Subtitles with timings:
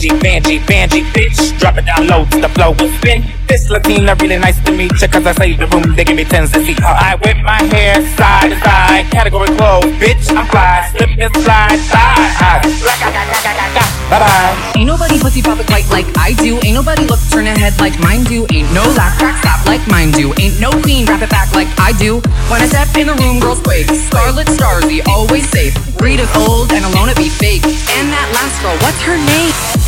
[0.00, 1.58] Angie, Vanjie, Vanjie, bitch.
[1.60, 3.22] Drop it down low to the flow and spin.
[3.46, 6.24] This Latina really nice to meet ya, cause I say the room, they give me
[6.24, 6.74] tens to see.
[6.80, 10.88] I whip my hair side to side, category clothes, bitch, I'm fly.
[10.96, 12.64] Slip and slide, side.
[14.08, 14.72] Bye bye.
[14.80, 16.56] Ain't nobody pussy pop it quite like I do.
[16.64, 18.46] Ain't nobody look turn ahead like mine do.
[18.50, 20.32] Ain't no laugh crack stop like mine do.
[20.40, 22.24] Ain't no queen wrap it back like I do.
[22.48, 23.86] When I step in the room, girls quake.
[24.08, 25.76] Scarlet stars, we always safe.
[26.00, 27.62] Read Rita gold and Ilona be fake.
[27.64, 29.79] And that last girl, what's her name?